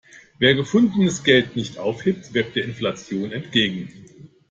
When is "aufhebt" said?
1.77-2.33